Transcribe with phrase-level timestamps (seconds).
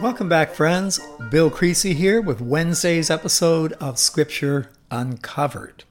[0.00, 0.98] Welcome back, friends.
[1.28, 5.84] Bill Creasy here with Wednesday's episode of Scripture Uncovered.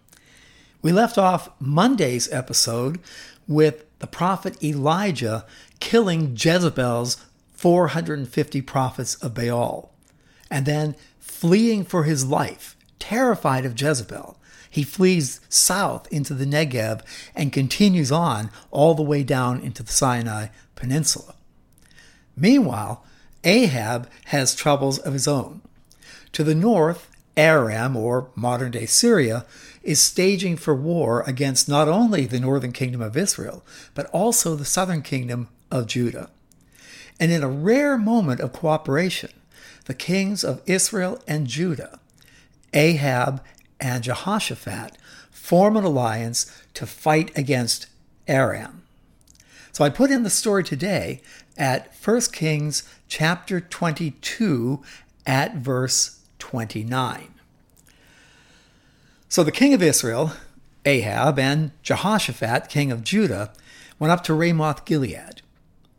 [0.82, 3.00] We left off Monday's episode
[3.48, 5.46] with the prophet Elijah
[5.80, 9.94] killing Jezebel's 450 prophets of Baal,
[10.50, 14.40] and then fleeing for his life, terrified of Jezebel.
[14.72, 17.02] He flees south into the Negev
[17.36, 21.36] and continues on all the way down into the Sinai Peninsula.
[22.36, 23.06] Meanwhile,
[23.44, 25.62] Ahab has troubles of his own.
[26.34, 29.46] To the north, Aram, or modern day Syria,
[29.82, 33.64] is staging for war against not only the northern kingdom of Israel,
[33.96, 36.30] but also the southern kingdom of Judah.
[37.20, 39.32] And in a rare moment of cooperation,
[39.86, 42.00] the kings of Israel and Judah,
[42.74, 43.44] Ahab
[43.80, 44.98] and Jehoshaphat,
[45.32, 47.88] form an alliance to fight against
[48.28, 48.84] Aram.
[49.72, 51.22] So I put in the story today
[51.60, 54.82] at 1 Kings chapter 22
[55.28, 57.34] at verse 29.
[59.28, 60.32] So the king of Israel,
[60.86, 63.52] Ahab, and Jehoshaphat, king of Judah,
[64.00, 65.42] went up to Ramoth Gilead.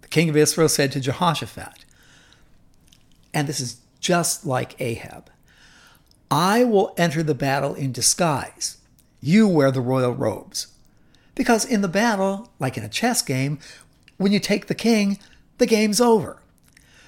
[0.00, 1.84] The king of Israel said to Jehoshaphat,
[3.32, 5.30] and this is just like Ahab
[6.30, 8.78] I will enter the battle in disguise.
[9.20, 10.68] You wear the royal robes.
[11.34, 13.58] Because in the battle, like in a chess game,
[14.16, 15.18] when you take the king,
[15.60, 16.42] the game's over.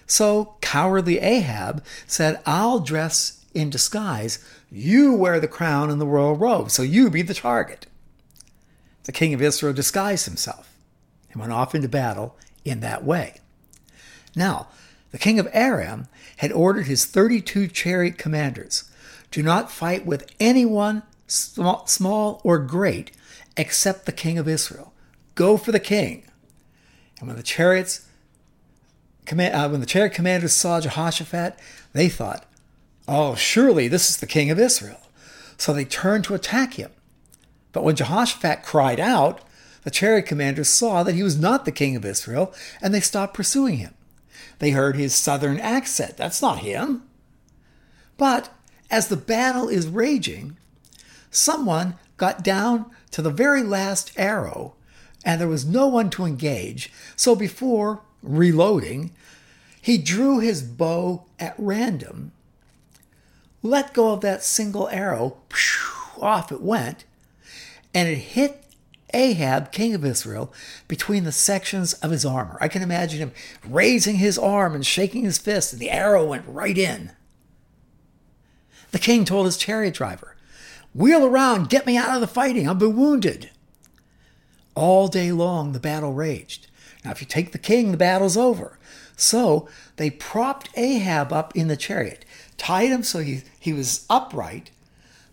[0.06, 4.39] So cowardly Ahab said, I'll dress in disguise.
[4.70, 7.86] You wear the crown and the royal robe, so you be the target.
[9.05, 10.77] The king of Israel disguised himself
[11.33, 13.41] and went off into battle in that way.
[14.36, 14.69] Now,
[15.11, 16.06] the king of Aram
[16.37, 18.84] had ordered his 32 chariot commanders
[19.33, 23.12] do not fight with anyone, small or great,
[23.56, 24.92] except the king of Israel.
[25.34, 26.25] Go for the king.
[27.19, 28.06] And when the chariots,
[29.31, 31.59] uh, when the chariot commanders saw Jehoshaphat,
[31.92, 32.45] they thought,
[33.06, 35.01] "Oh, surely this is the king of Israel."
[35.56, 36.91] So they turned to attack him.
[37.73, 39.41] But when Jehoshaphat cried out,
[39.84, 43.34] the chariot commanders saw that he was not the king of Israel, and they stopped
[43.34, 43.94] pursuing him.
[44.59, 46.16] They heard his southern accent.
[46.16, 47.03] That's not him.
[48.16, 48.50] But
[48.91, 50.56] as the battle is raging,
[51.31, 54.75] someone got down to the very last arrow
[55.25, 56.93] and there was no one to engage.
[57.16, 59.12] So before reloading,
[59.81, 62.33] he drew his bow at random,
[63.62, 65.37] let go of that single arrow,
[66.21, 67.05] off it went,
[67.94, 68.65] and it hit
[69.15, 70.53] Ahab, king of Israel,
[70.88, 72.56] between the sections of his armor.
[72.61, 73.32] I can imagine him
[73.69, 77.12] raising his arm and shaking his fist, and the arrow went right in.
[78.91, 80.37] The king told his chariot driver,
[80.94, 83.50] Wheel around, get me out of the fighting, I'll be wounded.
[84.75, 86.69] All day long the battle raged.
[87.04, 88.78] Now, if you take the king, the battle's over.
[89.16, 92.24] So they propped Ahab up in the chariot,
[92.56, 94.70] tied him so he, he was upright,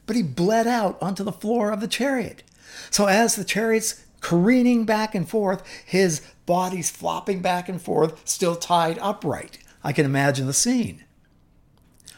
[0.05, 2.43] but he bled out onto the floor of the chariot.
[2.89, 8.55] So as the chariot's careening back and forth, his body's flopping back and forth, still
[8.55, 9.59] tied upright.
[9.83, 11.03] I can imagine the scene.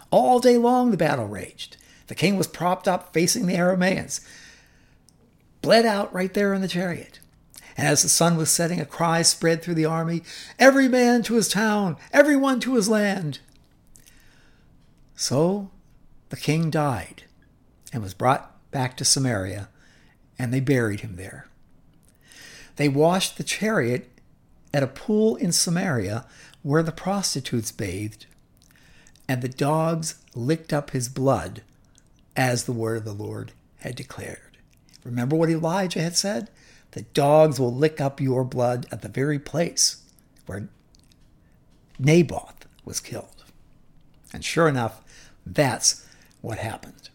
[0.10, 1.78] All day long the battle raged.
[2.08, 4.20] The king was propped up facing the Arameans,
[5.62, 7.21] bled out right there in the chariot.
[7.78, 10.24] And as the sun was setting, a cry spread through the army
[10.60, 13.40] Every man to his town, every one to his land.
[15.16, 15.70] So
[16.30, 17.24] the king died
[17.94, 19.70] and was brought back to Samaria,
[20.40, 21.48] and they buried him there.
[22.78, 24.10] They washed the chariot
[24.74, 26.26] at a pool in Samaria
[26.64, 28.26] where the prostitutes bathed
[29.28, 31.62] and the dogs licked up his blood
[32.36, 34.58] as the word of the Lord had declared.
[35.04, 36.50] Remember what Elijah had said?
[36.92, 40.04] The dogs will lick up your blood at the very place
[40.46, 40.68] where
[41.98, 43.44] Naboth was killed.
[44.34, 45.02] And sure enough,
[45.46, 46.06] that's
[46.42, 47.10] what happened.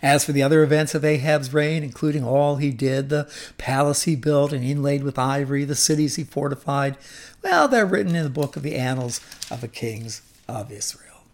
[0.00, 3.28] As for the other events of Ahab's reign, including all he did, the
[3.58, 6.96] palace he built and inlaid with ivory, the cities he fortified,
[7.42, 11.24] well, they're written in the book of the annals of the kings of Israel.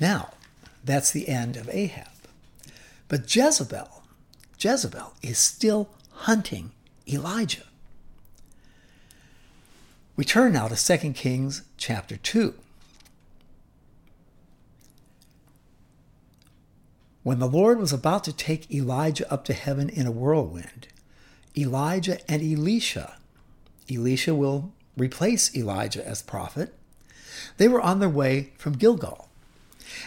[0.00, 0.30] Now,
[0.84, 2.08] that's the end of Ahab.
[3.06, 4.02] But Jezebel,
[4.58, 5.88] Jezebel is still
[6.22, 6.72] hunting
[7.06, 7.62] Elijah.
[10.16, 12.54] We turn now to 2 Kings chapter 2.
[17.22, 20.88] When the Lord was about to take Elijah up to heaven in a whirlwind,
[21.56, 23.16] Elijah and Elisha,
[23.90, 26.74] Elisha will replace Elijah as prophet,
[27.58, 29.28] they were on their way from Gilgal.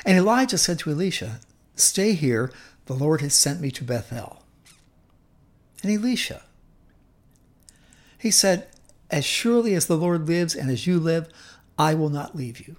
[0.06, 1.40] And Elijah said to Elisha,
[1.76, 2.52] Stay here,
[2.88, 4.42] the Lord has sent me to Bethel.
[5.82, 6.44] And Elisha,
[8.18, 8.68] he said,
[9.10, 11.28] As surely as the Lord lives and as you live,
[11.78, 12.76] I will not leave you.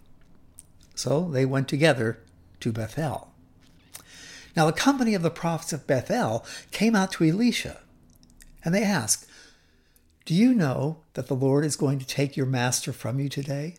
[0.95, 2.21] So they went together
[2.61, 3.33] to Bethel.
[4.55, 7.81] Now the company of the prophets of Bethel came out to Elisha,
[8.65, 9.27] and they asked,
[10.25, 13.77] Do you know that the Lord is going to take your master from you today?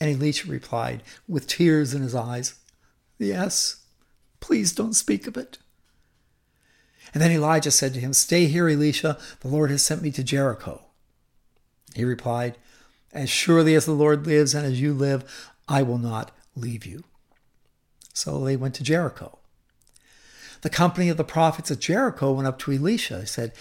[0.00, 2.54] And Elisha replied, with tears in his eyes,
[3.18, 3.82] Yes,
[4.38, 5.58] please don't speak of it.
[7.12, 10.22] And then Elijah said to him, Stay here, Elisha, the Lord has sent me to
[10.22, 10.82] Jericho.
[11.94, 12.58] He replied,
[13.12, 17.04] As surely as the Lord lives and as you live, I will not leave you.
[18.12, 19.38] So they went to Jericho.
[20.62, 23.52] The company of the prophets at Jericho went up to Elisha and said,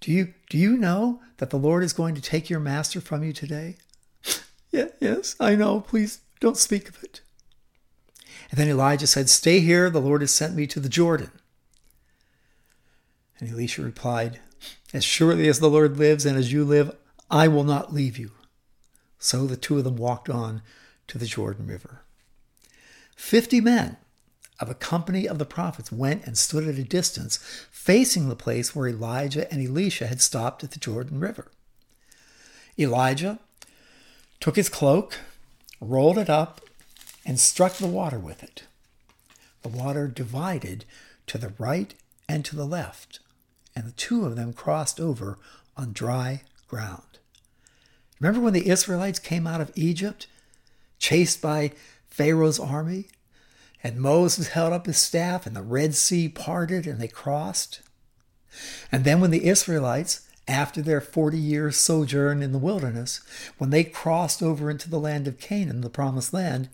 [0.00, 3.22] do you, do you know that the Lord is going to take your master from
[3.24, 3.76] you today?
[4.70, 5.80] yeah, yes, I know.
[5.80, 7.20] Please don't speak of it.
[8.50, 9.90] And then Elijah said, Stay here.
[9.90, 11.30] The Lord has sent me to the Jordan.
[13.38, 14.40] And Elisha replied,
[14.92, 16.94] As surely as the Lord lives and as you live,
[17.30, 18.30] I will not leave you.
[19.18, 20.62] So the two of them walked on
[21.08, 22.02] to the Jordan River.
[23.16, 23.96] Fifty men
[24.58, 27.38] of a company of the prophets went and stood at a distance,
[27.70, 31.50] facing the place where Elijah and Elisha had stopped at the Jordan River.
[32.78, 33.38] Elijah
[34.40, 35.18] took his cloak,
[35.80, 36.60] rolled it up,
[37.24, 38.64] and struck the water with it.
[39.62, 40.84] The water divided
[41.26, 41.94] to the right
[42.28, 43.20] and to the left,
[43.76, 45.38] and the two of them crossed over
[45.76, 47.02] on dry ground.
[48.18, 50.26] Remember when the Israelites came out of Egypt,
[50.98, 51.72] chased by
[52.08, 53.08] Pharaoh's army?
[53.84, 57.82] And Moses held up his staff, and the Red Sea parted, and they crossed.
[58.90, 63.20] And then, when the Israelites, after their 40 years sojourn in the wilderness,
[63.58, 66.70] when they crossed over into the land of Canaan, the promised land,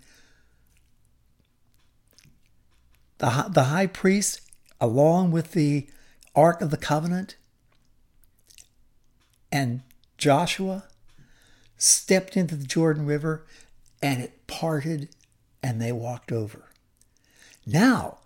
[3.19, 4.41] the, the high priest,
[4.81, 5.89] along with the
[6.35, 7.37] Ark of the Covenant,
[9.51, 9.83] and
[10.17, 10.85] Joshua
[11.77, 13.45] stepped into the Jordan River
[14.03, 15.09] and it parted
[15.63, 16.71] and they walked over.
[17.67, 18.19] Now,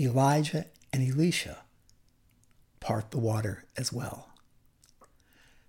[0.00, 1.58] Elijah and Elisha
[2.80, 4.28] part the water as well.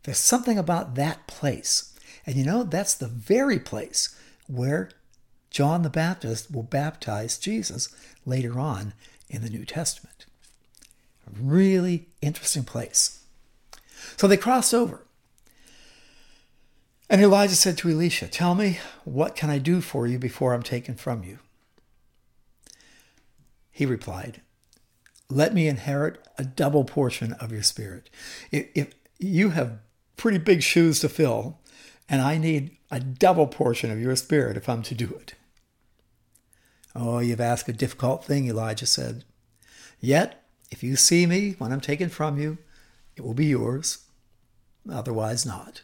[0.03, 1.93] There's something about that place.
[2.25, 4.15] And you know, that's the very place
[4.47, 4.89] where
[5.49, 7.93] John the Baptist will baptize Jesus
[8.25, 8.93] later on
[9.29, 10.18] in the New Testament.
[11.37, 13.23] Really interesting place.
[14.17, 15.05] So they crossed over.
[17.09, 20.63] And Elijah said to Elisha, Tell me, what can I do for you before I'm
[20.63, 21.39] taken from you?
[23.71, 24.41] He replied,
[25.29, 28.09] Let me inherit a double portion of your spirit.
[28.51, 29.79] If, if you have
[30.17, 31.59] pretty big shoes to fill,
[32.07, 35.33] and I need a double portion of your spirit if I'm to do it.
[36.95, 39.23] Oh, you've asked a difficult thing, Elijah said.
[39.99, 40.38] Yet,
[40.71, 42.57] if you see me when I'm taken from you,
[43.15, 43.99] it will be yours,
[44.89, 45.81] otherwise not.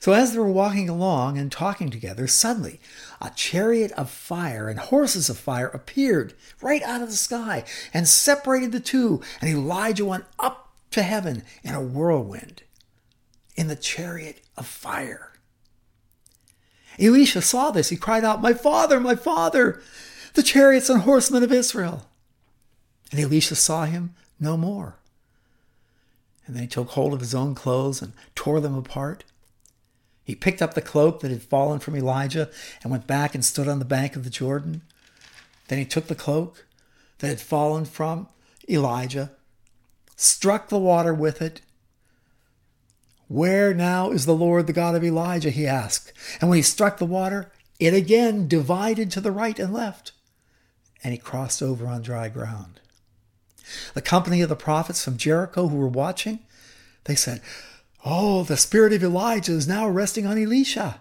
[0.00, 2.80] So as they were walking along and talking together, suddenly
[3.20, 8.06] a chariot of fire and horses of fire appeared right out of the sky and
[8.06, 12.62] separated the two, and Elijah went up to heaven in a whirlwind
[13.56, 15.32] in the chariot of fire.
[16.98, 17.90] Elisha saw this.
[17.90, 19.80] He cried out, My father, my father,
[20.34, 22.07] the chariots and horsemen of Israel.
[23.10, 24.96] And Elisha saw him no more.
[26.46, 29.24] And then he took hold of his own clothes and tore them apart.
[30.24, 32.50] He picked up the cloak that had fallen from Elijah
[32.82, 34.82] and went back and stood on the bank of the Jordan.
[35.68, 36.66] Then he took the cloak
[37.18, 38.28] that had fallen from
[38.68, 39.30] Elijah,
[40.16, 41.60] struck the water with it.
[43.28, 45.50] Where now is the Lord, the God of Elijah?
[45.50, 46.12] he asked.
[46.40, 50.12] And when he struck the water, it again divided to the right and left,
[51.04, 52.80] and he crossed over on dry ground.
[53.94, 56.40] The company of the prophets from Jericho who were watching,
[57.04, 57.40] they said,
[58.04, 61.00] Oh, the spirit of Elijah is now resting on Elisha.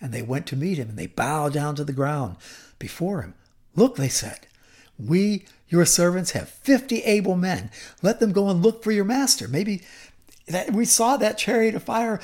[0.00, 2.36] And they went to meet him, and they bowed down to the ground
[2.78, 3.34] before him.
[3.76, 4.46] Look, they said,
[4.98, 7.70] we, your servants, have fifty able men.
[8.02, 9.48] Let them go and look for your master.
[9.48, 9.82] Maybe
[10.48, 12.20] that we saw that chariot of fire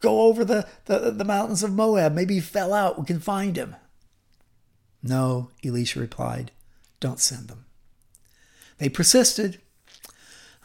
[0.00, 2.14] go over the, the, the mountains of Moab.
[2.14, 2.98] Maybe he fell out.
[2.98, 3.76] We can find him.
[5.02, 6.50] No, Elisha replied,
[7.00, 7.65] don't send them.
[8.78, 9.60] They persisted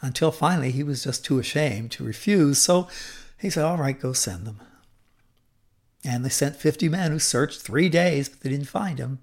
[0.00, 2.58] until finally he was just too ashamed to refuse.
[2.58, 2.88] So
[3.38, 4.60] he said, All right, go send them.
[6.04, 9.20] And they sent 50 men who searched three days, but they didn't find him.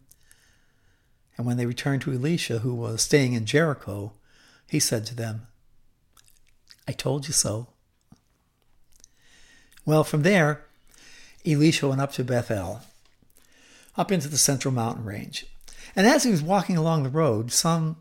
[1.38, 4.14] And when they returned to Elisha, who was staying in Jericho,
[4.68, 5.48] he said to them,
[6.88, 7.68] I told you so.
[9.86, 10.66] Well, from there,
[11.46, 12.82] Elisha went up to Bethel,
[13.98, 15.46] up into the central mountain range.
[15.96, 17.98] And as he was walking along the road, some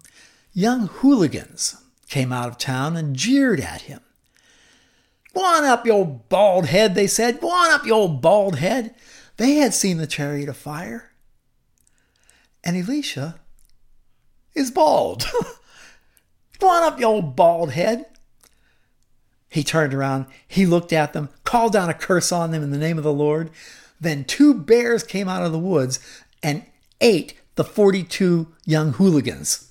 [0.59, 1.77] young hooligans
[2.09, 4.01] came out of town and jeered at him.
[5.33, 7.41] Go on up, you old bald head, they said.
[7.41, 8.93] Go on up, you old bald head.
[9.37, 11.13] They had seen the chariot of fire.
[12.65, 13.39] And Elisha
[14.53, 15.27] is bald.
[16.59, 18.07] Go on up, you old bald head.
[19.49, 22.79] He turned around, he looked at them, called down a curse on them in the
[22.79, 23.51] name of the Lord.
[24.01, 26.01] Then two bears came out of the woods
[26.43, 26.65] and
[27.01, 29.68] ate the 42 young hooligans.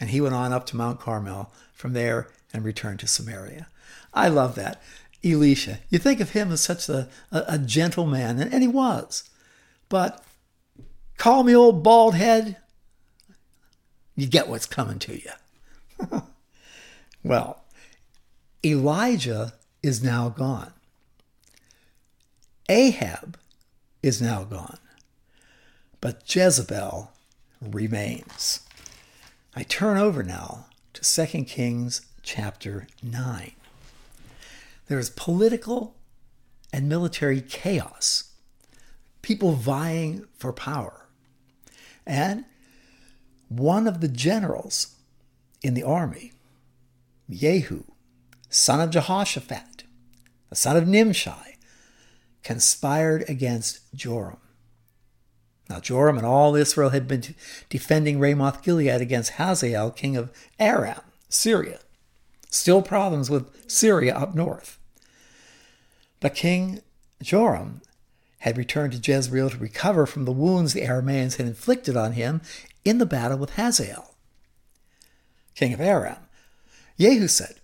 [0.00, 3.68] And he went on up to Mount Carmel from there and returned to Samaria.
[4.12, 4.82] I love that.
[5.22, 8.68] Elisha, you think of him as such a, a, a gentle man, and, and he
[8.68, 9.28] was.
[9.90, 10.24] But
[11.18, 12.56] call me old bald head,
[14.16, 15.30] you get what's coming to you.
[17.22, 17.64] well,
[18.64, 20.72] Elijah is now gone.
[22.68, 23.38] Ahab
[24.02, 24.78] is now gone.
[26.00, 27.10] But Jezebel
[27.60, 28.60] remains.
[29.54, 33.52] I turn over now to 2 Kings chapter 9.
[34.86, 35.96] There is political
[36.72, 38.32] and military chaos,
[39.22, 41.08] people vying for power.
[42.06, 42.44] And
[43.48, 44.94] one of the generals
[45.62, 46.32] in the army,
[47.28, 47.82] Jehu,
[48.48, 49.82] son of Jehoshaphat,
[50.48, 51.58] the son of Nimshi,
[52.44, 54.38] conspired against Joram.
[55.70, 57.22] Now, Joram and all Israel had been
[57.68, 61.78] defending Ramoth Gilead against Hazael, king of Aram, Syria.
[62.50, 64.78] Still problems with Syria up north.
[66.18, 66.80] But King
[67.22, 67.82] Joram
[68.40, 72.40] had returned to Jezreel to recover from the wounds the Arameans had inflicted on him
[72.84, 74.16] in the battle with Hazael,
[75.54, 76.16] king of Aram.
[76.98, 77.60] Jehu said,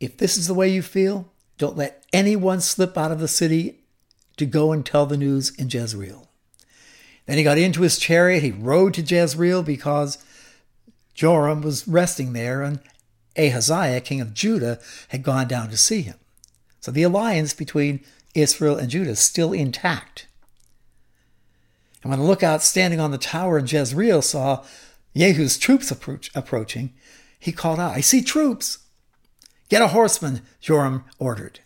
[0.00, 3.80] If this is the way you feel, don't let anyone slip out of the city
[4.38, 6.25] to go and tell the news in Jezreel.
[7.26, 10.18] Then he got into his chariot, he rode to Jezreel because
[11.14, 12.80] Joram was resting there, and
[13.36, 14.78] Ahaziah, king of Judah,
[15.08, 16.16] had gone down to see him.
[16.80, 18.04] So the alliance between
[18.34, 20.26] Israel and Judah is still intact.
[22.02, 24.64] And when the lookout standing on the tower in Jezreel saw
[25.16, 26.92] Jehu's troops approach, approaching,
[27.40, 28.78] he called out, I see troops.
[29.68, 31.60] Get a horseman, Joram ordered.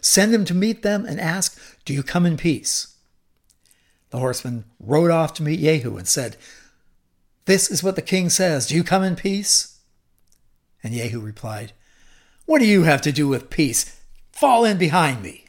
[0.00, 2.91] Send him to meet them and ask, Do you come in peace?
[4.12, 6.36] The horseman rode off to meet Jehu and said,
[7.46, 8.66] This is what the king says.
[8.66, 9.78] Do you come in peace?
[10.82, 11.72] And Jehu replied,
[12.44, 13.98] What do you have to do with peace?
[14.30, 15.46] Fall in behind me.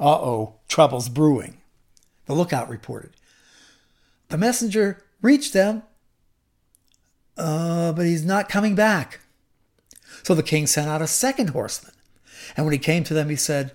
[0.00, 1.58] Uh oh, trouble's brewing.
[2.26, 3.12] The lookout reported.
[4.30, 5.84] The messenger reached them,
[7.36, 9.20] uh, but he's not coming back.
[10.24, 11.92] So the king sent out a second horseman.
[12.56, 13.70] And when he came to them, he said,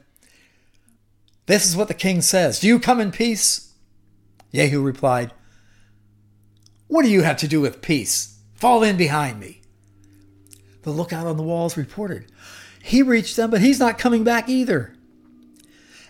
[1.45, 2.59] This is what the king says.
[2.59, 3.66] Do you come in peace?
[4.57, 5.33] Jehu replied,
[6.87, 8.39] What do you have to do with peace?
[8.55, 9.61] Fall in behind me.
[10.81, 12.25] The lookout on the walls reported,
[12.81, 14.95] He reached them, but he's not coming back either.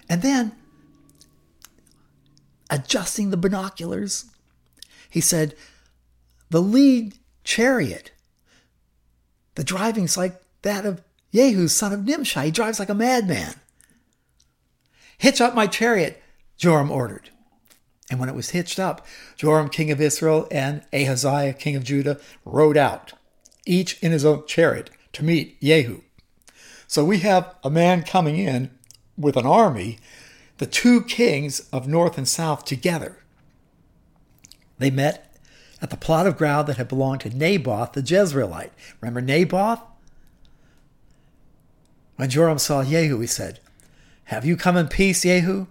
[0.07, 0.53] And then,
[2.69, 4.31] adjusting the binoculars,
[5.09, 5.53] he said,
[6.49, 8.11] The lead chariot
[9.55, 11.01] the driving's like that of
[11.33, 12.41] Jehu, son of Nimshi.
[12.41, 13.55] He drives like a madman.
[15.17, 16.21] Hitch up my chariot,
[16.57, 17.31] Joram ordered.
[18.09, 22.19] And when it was hitched up, Joram, king of Israel, and Ahaziah, king of Judah,
[22.45, 23.13] rode out,
[23.65, 26.01] each in his own chariot, to meet Jehu.
[26.87, 28.71] So we have a man coming in
[29.17, 29.99] with an army,
[30.57, 33.17] the two kings of north and south together.
[34.77, 35.35] They met
[35.81, 38.71] at the plot of ground that had belonged to Naboth the Jezreelite.
[39.01, 39.81] Remember Naboth?
[42.15, 43.59] When Joram saw Jehu, he said,
[44.25, 45.67] Have you come in peace, Jehu?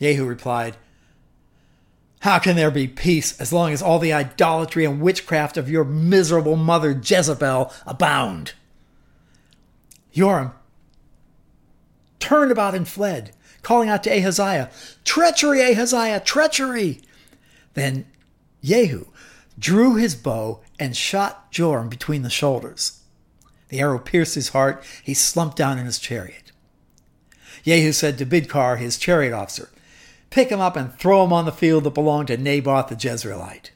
[0.00, 0.76] Jehu replied,
[2.20, 5.84] How can there be peace as long as all the idolatry and witchcraft of your
[5.84, 8.54] miserable mother Jezebel abound?
[10.12, 10.52] Joram
[12.18, 14.70] turned about and fled, calling out to Ahaziah,
[15.04, 17.00] Treachery, Ahaziah, treachery!
[17.74, 18.06] Then
[18.62, 19.06] Jehu
[19.58, 23.00] drew his bow and shot Joram between the shoulders.
[23.68, 24.82] The arrow pierced his heart.
[25.02, 26.52] He slumped down in his chariot.
[27.64, 29.68] Jehu said to Bidkar, his chariot officer,
[30.30, 33.70] Pick him up and throw him on the field that belonged to Naboth the Jezreelite.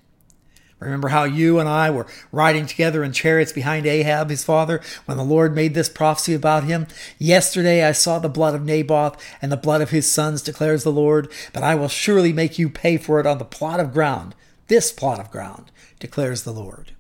[0.79, 5.17] Remember how you and I were riding together in chariots behind Ahab, his father, when
[5.17, 6.89] the Lord made this prophecy about him?
[7.19, 10.91] Yesterday I saw the blood of Naboth and the blood of his sons, declares the
[10.91, 14.35] Lord, but I will surely make you pay for it on the plot of ground
[14.73, 16.93] this plot of ground, declares the Lord.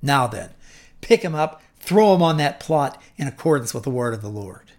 [0.00, 0.48] Now then,
[1.02, 4.30] pick him up, throw him on that plot in accordance with the word of the
[4.30, 4.72] Lord.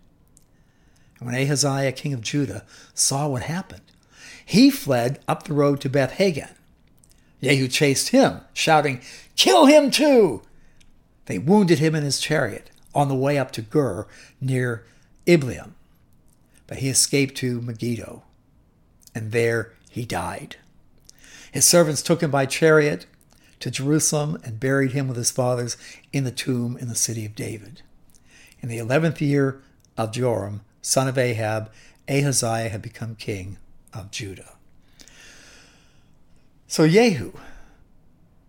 [1.19, 2.65] And when Ahaziah, king of Judah,
[2.95, 3.82] saw what happened,
[4.45, 6.49] he fled up the road to Beth Haggan.
[7.41, 9.01] Jehu chased him, shouting,
[9.35, 10.41] Kill him too!
[11.25, 14.07] They wounded him in his chariot, on the way up to Gur
[14.39, 14.85] near
[15.25, 15.73] Ibleam,
[16.67, 18.23] but he escaped to Megiddo,
[19.13, 20.57] and there he died.
[21.51, 23.05] His servants took him by chariot
[23.59, 25.77] to Jerusalem and buried him with his fathers
[26.11, 27.81] in the tomb in the city of David.
[28.61, 29.61] In the eleventh year
[29.97, 31.71] of Joram, son of Ahab,
[32.09, 33.57] Ahaziah had become king
[33.93, 34.53] of Judah.
[36.67, 37.33] So Jehu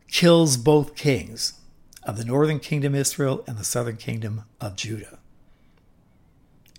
[0.08, 1.54] kills both kings
[2.02, 5.18] of the northern kingdom Israel and the southern kingdom of Judah.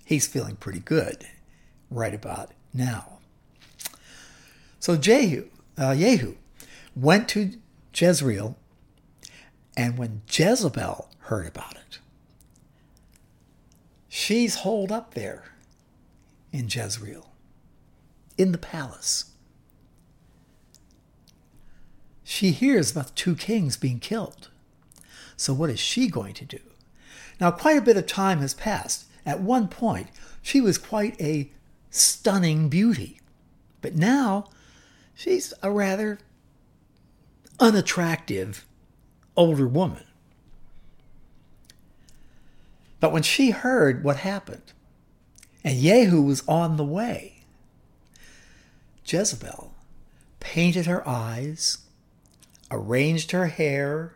[0.05, 1.25] He's feeling pretty good
[1.89, 3.19] right about now.
[4.79, 6.35] So Jehu, uh, Jehu
[6.95, 7.53] went to
[7.93, 8.55] Jezreel,
[9.75, 11.99] and when Jezebel heard about it,
[14.07, 15.43] she's holed up there
[16.51, 17.31] in Jezreel,
[18.37, 19.31] in the palace.
[22.23, 24.49] She hears about the two kings being killed.
[25.37, 26.59] So, what is she going to do?
[27.39, 29.05] Now, quite a bit of time has passed.
[29.25, 30.07] At one point,
[30.41, 31.51] she was quite a
[31.89, 33.19] stunning beauty.
[33.81, 34.45] But now,
[35.13, 36.19] she's a rather
[37.59, 38.65] unattractive
[39.37, 40.03] older woman.
[42.99, 44.73] But when she heard what happened,
[45.63, 47.34] and Jehu was on the way,
[49.05, 49.71] Jezebel
[50.39, 51.79] painted her eyes,
[52.71, 54.15] arranged her hair,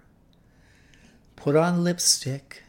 [1.35, 2.63] put on lipstick,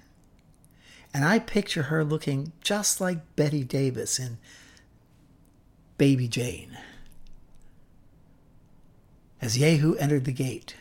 [1.14, 4.38] and I picture her looking just like Bette Davis in
[5.98, 6.76] Baby Jane.
[9.40, 10.76] As Jehu entered the gate,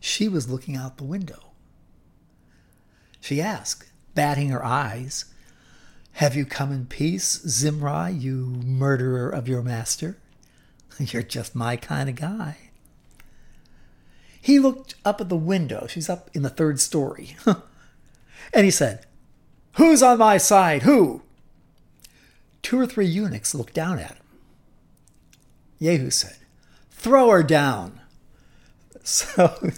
[0.00, 1.52] she was looking out the window.
[3.20, 5.26] She asked, batting her eyes,
[6.12, 10.18] Have you come in peace, Zimri, you murderer of your master?
[10.98, 12.56] You're just my kind of guy.
[14.40, 15.86] He looked up at the window.
[15.88, 17.36] She's up in the third story.
[18.52, 19.06] and he said,
[19.76, 20.82] Who's on my side?
[20.82, 21.22] Who?
[22.62, 24.24] Two or three eunuchs looked down at him.
[25.80, 26.36] Jehu said,
[26.90, 28.00] Throw her down.
[29.06, 29.70] So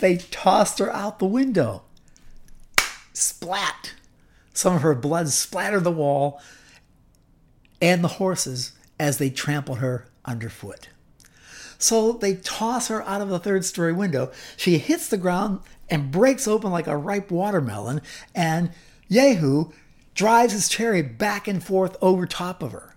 [0.00, 1.84] they tossed her out the window.
[3.12, 3.94] Splat.
[4.52, 6.42] Some of her blood splattered the wall
[7.80, 10.88] and the horses as they trampled her underfoot.
[11.78, 14.30] So they toss her out of the third story window.
[14.56, 18.00] She hits the ground and breaks open like a ripe watermelon,
[18.34, 18.70] and
[19.10, 19.72] Jehu
[20.14, 22.94] drives his chariot back and forth over top of her.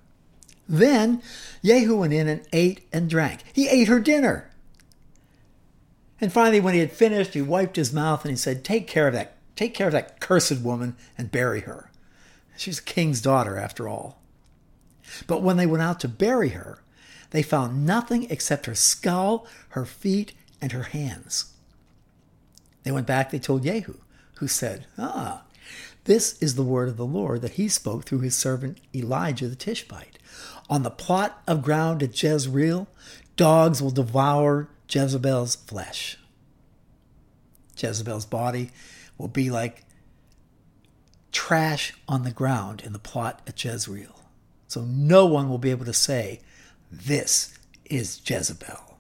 [0.67, 1.21] Then
[1.63, 3.41] Jehu went in and ate and drank.
[3.53, 4.51] He ate her dinner.
[6.21, 9.07] And finally, when he had finished, he wiped his mouth and he said, Take care
[9.07, 11.91] of that, take care of that cursed woman and bury her.
[12.57, 14.21] She's a king's daughter, after all.
[15.27, 16.79] But when they went out to bury her,
[17.35, 21.53] they found nothing except her skull, her feet, and her hands.
[22.83, 23.95] They went back, they told Jehu,
[24.35, 25.43] who said, Ah,
[26.05, 29.55] this is the word of the Lord that he spoke through his servant Elijah the
[29.55, 30.17] Tishbite.
[30.69, 32.87] On the plot of ground at Jezreel,
[33.35, 36.17] dogs will devour Jezebel's flesh.
[37.77, 38.71] Jezebel's body
[39.17, 39.83] will be like
[41.31, 44.21] trash on the ground in the plot at Jezreel.
[44.67, 46.39] So no one will be able to say,
[47.03, 48.97] This is Jezebel.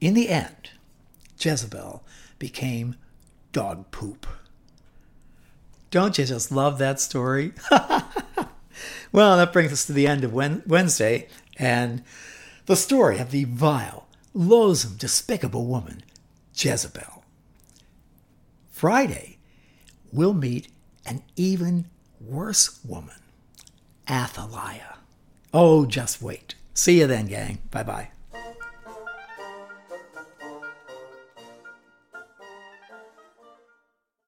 [0.00, 0.70] In the end,
[1.38, 2.02] Jezebel
[2.40, 2.96] became
[3.52, 4.26] dog poop.
[5.92, 7.52] Don't you just love that story?
[9.12, 11.28] well, that brings us to the end of Wednesday
[11.58, 12.02] and
[12.66, 16.02] the story of the vile, loathsome, despicable woman,
[16.56, 17.22] Jezebel.
[18.72, 19.38] Friday,
[20.12, 20.68] we'll meet
[21.06, 21.88] an even
[22.20, 23.20] worse woman,
[24.10, 24.96] Athaliah.
[25.52, 26.54] Oh, just wait.
[26.74, 27.58] See you then, gang.
[27.70, 28.10] Bye bye.